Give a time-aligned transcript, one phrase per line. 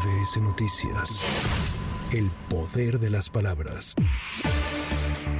[0.00, 1.26] MBS Noticias.
[2.12, 3.94] El poder de las palabras.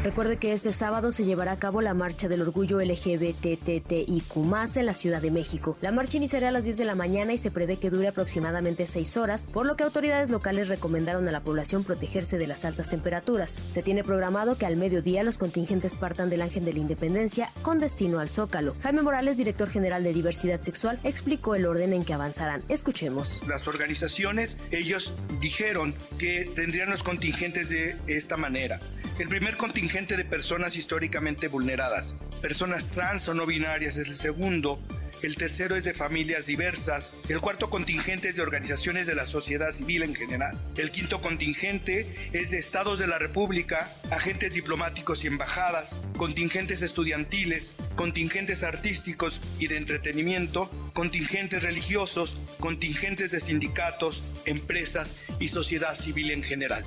[0.03, 4.37] Recuerde que este sábado se llevará a cabo la marcha del orgullo LGBTTIQ
[4.77, 5.77] en la Ciudad de México.
[5.83, 8.87] La marcha iniciará a las 10 de la mañana y se prevé que dure aproximadamente
[8.87, 12.89] 6 horas, por lo que autoridades locales recomendaron a la población protegerse de las altas
[12.89, 13.51] temperaturas.
[13.51, 17.79] Se tiene programado que al mediodía los contingentes partan del Ángel de la Independencia con
[17.79, 18.75] destino al Zócalo.
[18.83, 22.63] Jaime Morales, director general de Diversidad Sexual, explicó el orden en que avanzarán.
[22.69, 23.43] Escuchemos.
[23.47, 28.81] Las organizaciones, ellos dijeron que tendrían los contingentes de esta manera.
[29.21, 34.81] El primer contingente de personas históricamente vulneradas, personas trans o no binarias es el segundo,
[35.23, 39.73] el tercero es de familias diversas, el cuarto contingente es de organizaciones de la sociedad
[39.73, 45.27] civil en general, el quinto contingente es de estados de la República, agentes diplomáticos y
[45.27, 55.49] embajadas, contingentes estudiantiles, contingentes artísticos y de entretenimiento, contingentes religiosos, contingentes de sindicatos, empresas y
[55.49, 56.83] sociedad civil en general.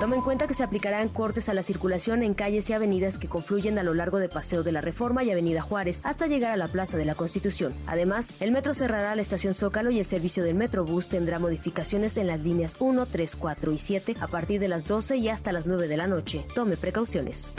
[0.00, 3.26] Toma en cuenta que se aplicarán cortes a la circulación en calles y avenidas que
[3.26, 6.58] confluyen a lo largo de Paseo de la Reforma y Avenida Juárez hasta llegar a
[6.58, 7.72] la Plaza de la Constitución.
[7.86, 12.26] Además, el metro cerrará la estación Zócalo y el servicio del Metrobús tendrá modificaciones en
[12.26, 15.64] las líneas 1, 3, 4 y 7 a partir de las 12 y hasta las
[15.64, 16.44] 9 de la noche.
[16.54, 17.50] Tome precauciones.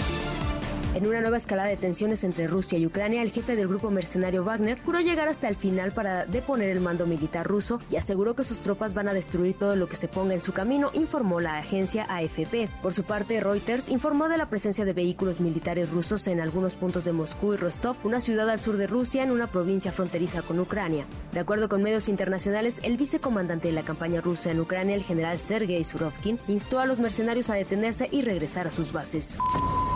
[0.96, 4.46] En una nueva escalada de tensiones entre Rusia y Ucrania, el jefe del grupo mercenario
[4.46, 8.46] Wagner juró llegar hasta el final para deponer el mando militar ruso y aseguró que
[8.46, 11.58] sus tropas van a destruir todo lo que se ponga en su camino, informó la
[11.58, 12.70] agencia AFP.
[12.82, 17.04] Por su parte, Reuters informó de la presencia de vehículos militares rusos en algunos puntos
[17.04, 20.62] de Moscú y Rostov, una ciudad al sur de Rusia en una provincia fronteriza con
[20.62, 21.06] Ucrania.
[21.34, 25.40] De acuerdo con medios internacionales, el vicecomandante de la campaña rusa en Ucrania, el general
[25.40, 29.38] Sergei Surovkin, instó a los mercenarios a detenerse y regresar a sus bases.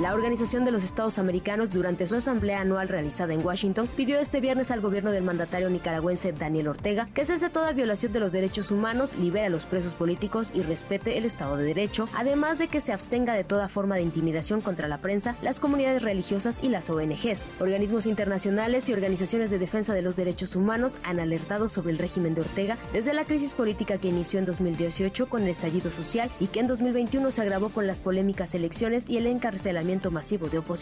[0.02, 4.42] La Organización de los Estados Americanos, durante su asamblea anual realizada en Washington, pidió este
[4.42, 8.72] viernes al gobierno del mandatario nicaragüense Daniel Ortega que cese toda violación de los derechos
[8.72, 12.82] humanos, libere a los presos políticos y respete el Estado de Derecho, además de que
[12.82, 16.90] se abstenga de toda forma de intimidación contra la prensa, las comunidades religiosas y las
[16.90, 17.46] ONGs.
[17.60, 22.34] Organismos internacionales y organizaciones de defensa de los derechos humanos han alertado sobre el régimen
[22.34, 26.48] de Ortega desde la crisis política que inició en 2018 con el estallido social y
[26.48, 30.79] que en 2021 se agravó con las polémicas elecciones y el encarcelamiento masivo de opositores.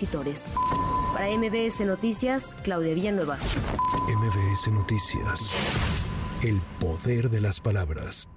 [1.13, 3.37] Para MBS Noticias, Claudia Villanueva.
[4.07, 5.55] MBS Noticias.
[6.43, 8.27] El poder de las palabras.